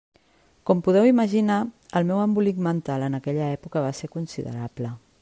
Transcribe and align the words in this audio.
Com 0.69 0.79
podeu 0.87 1.09
imaginar, 1.09 1.57
el 2.01 2.09
meu 2.13 2.23
embolic 2.23 2.63
mental 2.71 3.09
en 3.09 3.19
aquella 3.19 3.53
època 3.59 3.85
va 3.89 3.93
ser 4.01 4.11
considerable. 4.17 4.97